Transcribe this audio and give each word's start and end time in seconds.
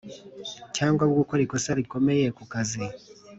cyangwa 0.75 1.03
gukora 1.19 1.41
ikosa 1.45 1.69
rikomeye 1.79 2.27
ku 2.37 2.43
kazi 2.51 2.83